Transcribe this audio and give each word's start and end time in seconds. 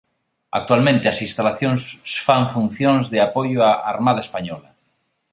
Actualmente 0.59 1.05
as 1.07 1.19
instalacións 1.27 1.81
fan 2.25 2.43
funcións 2.55 3.03
de 3.13 3.19
apoio 3.27 3.59
á 3.69 3.71
Armada 3.93 4.21
Española. 4.27 4.69